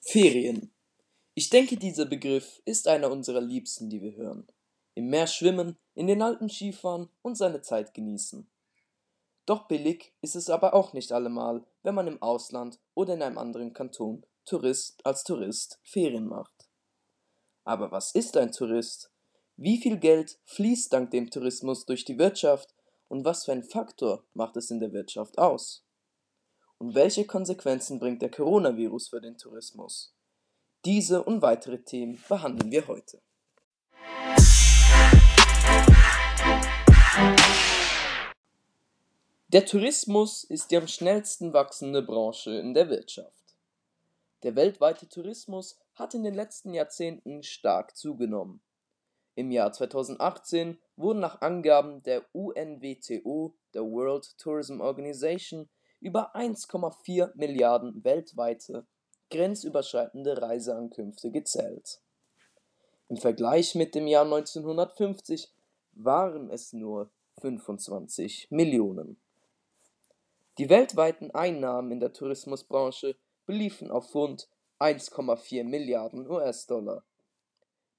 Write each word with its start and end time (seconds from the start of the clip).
Ferien. 0.00 0.72
Ich 1.34 1.50
denke, 1.50 1.76
dieser 1.76 2.06
Begriff 2.06 2.60
ist 2.64 2.88
einer 2.88 3.12
unserer 3.12 3.40
liebsten, 3.40 3.88
die 3.88 4.02
wir 4.02 4.16
hören. 4.16 4.48
Im 4.94 5.10
Meer 5.10 5.28
schwimmen, 5.28 5.76
in 5.94 6.08
den 6.08 6.22
Alpen 6.22 6.48
Skifahren 6.48 7.08
und 7.22 7.36
seine 7.36 7.62
Zeit 7.62 7.94
genießen. 7.94 8.50
Doch 9.46 9.68
billig 9.68 10.12
ist 10.20 10.34
es 10.34 10.50
aber 10.50 10.74
auch 10.74 10.92
nicht 10.92 11.12
allemal, 11.12 11.64
wenn 11.84 11.94
man 11.94 12.08
im 12.08 12.20
Ausland 12.20 12.80
oder 12.94 13.14
in 13.14 13.22
einem 13.22 13.38
anderen 13.38 13.72
Kanton 13.74 14.26
Tourist 14.44 15.06
als 15.06 15.22
Tourist 15.22 15.78
Ferien 15.84 16.26
macht. 16.26 16.68
Aber 17.62 17.92
was 17.92 18.12
ist 18.12 18.36
ein 18.36 18.50
Tourist? 18.50 19.12
Wie 19.60 19.76
viel 19.76 19.98
Geld 19.98 20.38
fließt 20.44 20.92
dank 20.92 21.10
dem 21.10 21.32
Tourismus 21.32 21.84
durch 21.84 22.04
die 22.04 22.16
Wirtschaft 22.16 22.72
und 23.08 23.24
was 23.24 23.44
für 23.44 23.50
ein 23.50 23.64
Faktor 23.64 24.22
macht 24.32 24.56
es 24.56 24.70
in 24.70 24.78
der 24.78 24.92
Wirtschaft 24.92 25.36
aus? 25.36 25.84
Und 26.78 26.94
welche 26.94 27.24
Konsequenzen 27.24 27.98
bringt 27.98 28.22
der 28.22 28.30
Coronavirus 28.30 29.08
für 29.08 29.20
den 29.20 29.36
Tourismus? 29.36 30.14
Diese 30.84 31.24
und 31.24 31.42
weitere 31.42 31.82
Themen 31.82 32.22
behandeln 32.28 32.70
wir 32.70 32.86
heute. 32.86 33.20
Der 39.48 39.66
Tourismus 39.66 40.44
ist 40.44 40.70
die 40.70 40.76
am 40.76 40.86
schnellsten 40.86 41.52
wachsende 41.52 42.02
Branche 42.02 42.52
in 42.52 42.74
der 42.74 42.88
Wirtschaft. 42.90 43.56
Der 44.44 44.54
weltweite 44.54 45.08
Tourismus 45.08 45.80
hat 45.94 46.14
in 46.14 46.22
den 46.22 46.34
letzten 46.34 46.74
Jahrzehnten 46.74 47.42
stark 47.42 47.96
zugenommen. 47.96 48.62
Im 49.38 49.52
Jahr 49.52 49.72
2018 49.72 50.80
wurden 50.96 51.20
nach 51.20 51.42
Angaben 51.42 52.02
der 52.02 52.24
UNWTO, 52.32 53.54
der 53.72 53.82
World 53.84 54.36
Tourism 54.36 54.80
Organization, 54.80 55.68
über 56.00 56.34
1,4 56.34 57.30
Milliarden 57.36 58.02
weltweite 58.02 58.84
grenzüberschreitende 59.30 60.42
Reiseankünfte 60.42 61.30
gezählt. 61.30 62.00
Im 63.08 63.16
Vergleich 63.16 63.76
mit 63.76 63.94
dem 63.94 64.08
Jahr 64.08 64.24
1950 64.24 65.52
waren 65.92 66.50
es 66.50 66.72
nur 66.72 67.08
25 67.40 68.48
Millionen. 68.50 69.20
Die 70.58 70.68
weltweiten 70.68 71.30
Einnahmen 71.30 71.92
in 71.92 72.00
der 72.00 72.12
Tourismusbranche 72.12 73.14
beliefen 73.46 73.92
auf 73.92 74.12
rund 74.16 74.48
1,4 74.80 75.62
Milliarden 75.62 76.28
US-Dollar. 76.28 77.04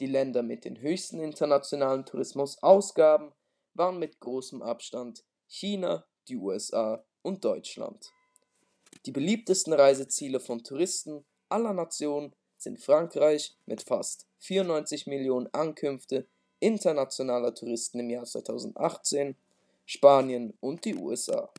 Die 0.00 0.06
Länder 0.06 0.42
mit 0.42 0.64
den 0.64 0.80
höchsten 0.80 1.20
internationalen 1.20 2.04
Tourismusausgaben 2.04 3.32
waren 3.74 3.98
mit 3.98 4.20
großem 4.20 4.62
Abstand 4.62 5.24
China, 5.46 6.06
die 6.28 6.36
USA 6.36 7.04
und 7.22 7.44
Deutschland. 7.44 8.12
Die 9.06 9.12
beliebtesten 9.12 9.72
Reiseziele 9.72 10.40
von 10.40 10.62
Touristen 10.62 11.24
aller 11.48 11.72
Nationen 11.72 12.34
sind 12.58 12.80
Frankreich 12.80 13.56
mit 13.66 13.82
fast 13.82 14.26
94 14.40 15.06
Millionen 15.06 15.48
Ankünfte 15.52 16.26
internationaler 16.60 17.54
Touristen 17.54 18.00
im 18.00 18.10
Jahr 18.10 18.24
2018, 18.24 19.36
Spanien 19.84 20.56
und 20.60 20.84
die 20.84 20.96
USA. 20.96 21.52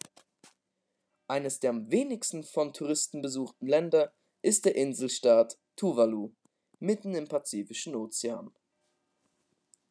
Eines 1.28 1.60
der 1.60 1.72
am 1.72 1.92
wenigsten 1.92 2.44
von 2.44 2.74
Touristen 2.74 3.22
besuchten 3.22 3.68
Länder 3.68 4.14
ist 4.42 4.66
der 4.66 4.76
Inselstaat 4.76 5.58
Tuvalu, 5.76 6.32
mitten 6.80 7.16
im 7.16 7.28
Pazifischen 7.28 7.96
Ozean. 7.96 8.52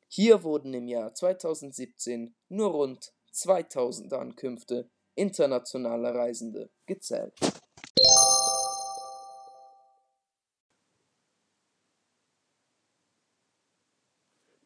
Hier 0.08 0.42
wurden 0.42 0.72
im 0.74 0.88
Jahr 0.88 1.14
2017 1.14 2.34
nur 2.48 2.70
rund 2.70 3.12
2000 3.32 4.12
Ankünfte 4.12 4.90
internationaler 5.14 6.14
Reisende 6.14 6.70
gezählt. 6.86 7.34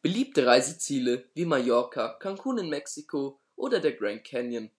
Beliebte 0.01 0.47
Reiseziele 0.47 1.29
wie 1.35 1.45
Mallorca, 1.45 2.17
Cancun 2.19 2.57
in 2.57 2.69
Mexiko 2.69 3.39
oder 3.55 3.79
der 3.79 3.93
Grand 3.93 4.23
Canyon, 4.23 4.71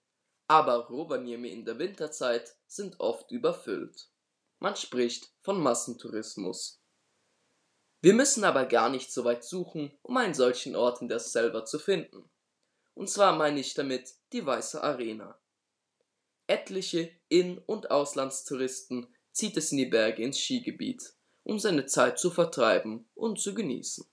aber 0.48 0.76
auch 0.76 0.90
Rovaniemi 0.90 1.48
in 1.48 1.64
der 1.64 1.78
Winterzeit 1.78 2.56
sind 2.66 2.98
oft 2.98 3.30
überfüllt. 3.30 4.10
Man 4.58 4.74
spricht 4.74 5.32
von 5.40 5.60
Massentourismus. 5.62 6.81
Wir 8.02 8.14
müssen 8.14 8.42
aber 8.42 8.66
gar 8.66 8.90
nicht 8.90 9.12
so 9.12 9.24
weit 9.24 9.44
suchen, 9.44 9.96
um 10.02 10.16
einen 10.16 10.34
solchen 10.34 10.74
Ort 10.74 11.00
in 11.00 11.08
der 11.08 11.20
Selva 11.20 11.64
zu 11.64 11.78
finden. 11.78 12.28
Und 12.94 13.08
zwar 13.08 13.36
meine 13.36 13.60
ich 13.60 13.74
damit 13.74 14.14
die 14.32 14.44
Weiße 14.44 14.82
Arena. 14.82 15.38
Etliche 16.48 17.12
In- 17.28 17.58
und 17.58 17.92
Auslandstouristen 17.92 19.06
zieht 19.30 19.56
es 19.56 19.70
in 19.70 19.78
die 19.78 19.86
Berge 19.86 20.24
ins 20.24 20.40
Skigebiet, 20.40 21.14
um 21.44 21.60
seine 21.60 21.86
Zeit 21.86 22.18
zu 22.18 22.32
vertreiben 22.32 23.08
und 23.14 23.40
zu 23.40 23.54
genießen. 23.54 24.04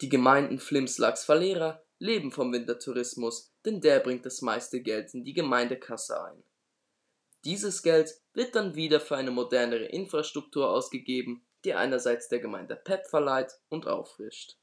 Die 0.00 0.08
Gemeinden 0.08 0.58
Flimslax-Valera 0.58 1.84
leben 2.00 2.32
vom 2.32 2.52
Wintertourismus, 2.52 3.54
denn 3.64 3.80
der 3.80 4.00
bringt 4.00 4.26
das 4.26 4.42
meiste 4.42 4.82
Geld 4.82 5.14
in 5.14 5.24
die 5.24 5.34
Gemeindekasse 5.34 6.20
ein. 6.20 6.42
Dieses 7.44 7.82
Geld 7.82 8.20
wird 8.32 8.56
dann 8.56 8.74
wieder 8.74 9.00
für 9.00 9.16
eine 9.16 9.30
modernere 9.30 9.84
Infrastruktur 9.84 10.68
ausgegeben, 10.68 11.46
die 11.64 11.74
einerseits 11.74 12.28
der 12.28 12.40
Gemeinde 12.40 12.76
Pep 12.76 13.06
verleiht 13.06 13.52
und 13.68 13.86
auffrischt. 13.86 14.56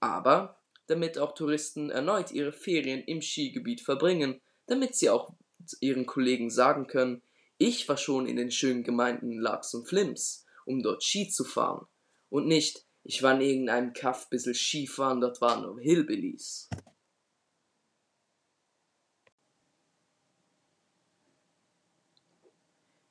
Aber 0.00 0.60
damit 0.86 1.18
auch 1.18 1.34
Touristen 1.34 1.90
erneut 1.90 2.30
ihre 2.30 2.52
Ferien 2.52 3.02
im 3.02 3.20
Skigebiet 3.20 3.80
verbringen, 3.80 4.40
damit 4.66 4.94
sie 4.94 5.10
auch 5.10 5.32
ihren 5.80 6.06
Kollegen 6.06 6.50
sagen 6.50 6.86
können, 6.86 7.22
ich 7.58 7.88
war 7.88 7.96
schon 7.96 8.26
in 8.26 8.36
den 8.36 8.50
schönen 8.50 8.84
Gemeinden 8.84 9.38
Lachs 9.38 9.74
und 9.74 9.88
Flims, 9.88 10.44
um 10.66 10.82
dort 10.82 11.02
Ski 11.02 11.28
zu 11.28 11.44
fahren. 11.44 11.86
Und 12.28 12.46
nicht, 12.46 12.84
ich 13.02 13.22
war 13.22 13.34
in 13.34 13.40
irgendeinem 13.40 13.92
Kaff 13.92 14.28
bissl 14.28 14.54
Skifahren, 14.54 15.20
dort 15.20 15.40
waren 15.40 15.62
nur 15.62 15.80
Hillbillies. 15.80 16.68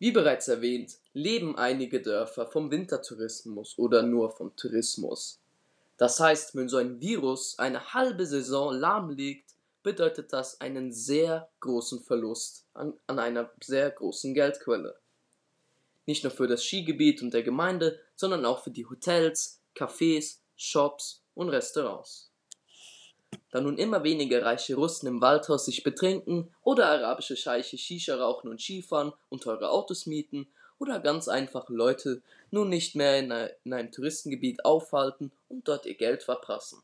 Wie 0.05 0.11
bereits 0.11 0.47
erwähnt, 0.47 0.99
leben 1.13 1.57
einige 1.57 1.99
Dörfer 1.99 2.45
vom 2.45 2.69
Wintertourismus 2.69 3.75
oder 3.79 4.03
nur 4.03 4.29
vom 4.29 4.55
Tourismus. 4.55 5.39
Das 5.97 6.19
heißt, 6.19 6.55
wenn 6.55 6.69
so 6.69 6.77
ein 6.77 7.01
Virus 7.01 7.57
eine 7.57 7.91
halbe 7.91 8.27
Saison 8.27 8.71
lahmlegt, 8.71 9.55
bedeutet 9.81 10.31
das 10.31 10.61
einen 10.61 10.93
sehr 10.93 11.49
großen 11.59 12.01
Verlust 12.01 12.67
an, 12.75 12.93
an 13.07 13.17
einer 13.17 13.49
sehr 13.63 13.89
großen 13.89 14.35
Geldquelle. 14.35 14.95
Nicht 16.05 16.23
nur 16.23 16.31
für 16.31 16.45
das 16.45 16.63
Skigebiet 16.63 17.23
und 17.23 17.33
der 17.33 17.41
Gemeinde, 17.41 17.99
sondern 18.15 18.45
auch 18.45 18.63
für 18.63 18.69
die 18.69 18.85
Hotels, 18.85 19.59
Cafés, 19.73 20.37
Shops 20.55 21.23
und 21.33 21.49
Restaurants. 21.49 22.29
Da 23.51 23.61
nun 23.61 23.77
immer 23.77 24.03
weniger 24.03 24.43
reiche 24.43 24.75
Russen 24.75 25.07
im 25.07 25.21
Waldhaus 25.21 25.65
sich 25.65 25.83
betrinken 25.83 26.53
oder 26.63 26.87
arabische 26.87 27.37
Scheiche 27.37 27.77
Shisha 27.77 28.15
rauchen 28.15 28.49
und 28.49 28.61
Skifahren 28.61 29.13
und 29.29 29.43
teure 29.43 29.69
Autos 29.69 30.05
mieten 30.05 30.47
oder 30.77 30.99
ganz 30.99 31.27
einfach 31.27 31.69
Leute 31.69 32.21
nun 32.51 32.69
nicht 32.69 32.95
mehr 32.95 33.19
in, 33.19 33.31
in 33.63 33.73
einem 33.73 33.91
Touristengebiet 33.91 34.65
aufhalten 34.65 35.31
und 35.47 35.67
dort 35.67 35.85
ihr 35.85 35.95
Geld 35.95 36.23
verprassen. 36.23 36.81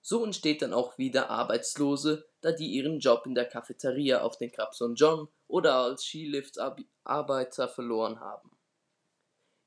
So 0.00 0.22
entsteht 0.22 0.60
dann 0.60 0.74
auch 0.74 0.98
wieder 0.98 1.30
Arbeitslose, 1.30 2.26
da 2.42 2.52
die 2.52 2.66
ihren 2.66 3.00
Job 3.00 3.24
in 3.24 3.34
der 3.34 3.46
Cafeteria 3.46 4.20
auf 4.20 4.36
den 4.36 4.52
Cap 4.52 4.74
St. 4.74 4.92
John 4.96 5.28
oder 5.48 5.76
als 5.76 6.04
Skiliftarbeiter 6.04 7.68
verloren 7.68 8.20
haben. 8.20 8.53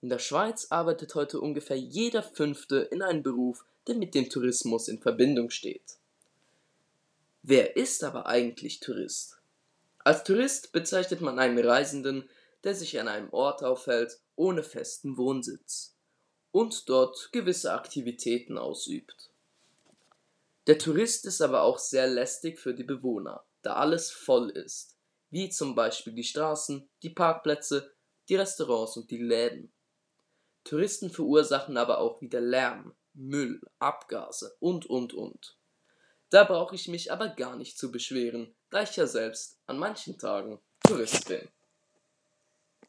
In 0.01 0.09
der 0.09 0.19
Schweiz 0.19 0.67
arbeitet 0.69 1.15
heute 1.15 1.41
ungefähr 1.41 1.77
jeder 1.77 2.21
Fünfte 2.21 2.77
in 2.77 3.01
einem 3.01 3.23
Beruf, 3.23 3.65
der 3.87 3.95
mit 3.95 4.13
dem 4.13 4.29
Tourismus 4.29 4.87
in 4.87 4.99
Verbindung 4.99 5.49
steht. 5.49 5.97
Wer 7.41 7.75
ist 7.77 8.03
aber 8.03 8.27
eigentlich 8.27 8.79
Tourist? 8.79 9.37
Als 10.03 10.23
Tourist 10.23 10.71
bezeichnet 10.71 11.21
man 11.21 11.39
einen 11.39 11.57
Reisenden, 11.57 12.29
der 12.63 12.75
sich 12.75 12.99
an 12.99 13.07
einem 13.07 13.31
Ort 13.31 13.63
aufhält 13.63 14.19
ohne 14.35 14.63
festen 14.63 15.17
Wohnsitz 15.17 15.95
und 16.51 16.89
dort 16.89 17.29
gewisse 17.31 17.73
Aktivitäten 17.73 18.57
ausübt. 18.57 19.31
Der 20.67 20.77
Tourist 20.77 21.25
ist 21.25 21.41
aber 21.41 21.63
auch 21.63 21.79
sehr 21.79 22.07
lästig 22.07 22.59
für 22.59 22.73
die 22.73 22.83
Bewohner, 22.83 23.43
da 23.61 23.73
alles 23.73 24.11
voll 24.11 24.49
ist, 24.49 24.95
wie 25.29 25.49
zum 25.49 25.75
Beispiel 25.75 26.13
die 26.13 26.23
Straßen, 26.23 26.87
die 27.03 27.09
Parkplätze, 27.09 27.93
die 28.29 28.35
Restaurants 28.35 28.97
und 28.97 29.09
die 29.09 29.21
Läden. 29.21 29.71
Touristen 30.67 31.09
verursachen 31.09 31.77
aber 31.77 31.99
auch 31.99 32.21
wieder 32.21 32.41
Lärm, 32.41 32.93
Müll, 33.13 33.61
Abgase 33.79 34.55
und 34.59 34.85
und 34.85 35.13
und. 35.13 35.57
Da 36.29 36.43
brauche 36.43 36.75
ich 36.75 36.89
mich 36.89 37.09
aber 37.11 37.29
gar 37.29 37.55
nicht 37.55 37.77
zu 37.77 37.89
beschweren, 37.89 38.53
da 38.69 38.81
ich 38.81 38.97
ja 38.97 39.07
selbst 39.07 39.61
an 39.65 39.79
manchen 39.79 40.19
Tagen 40.19 40.59
Tourist 40.85 41.25
bin. 41.29 41.47